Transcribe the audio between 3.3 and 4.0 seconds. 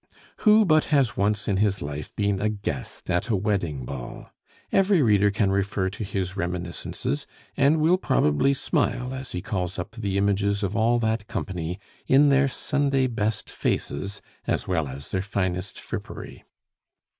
wedding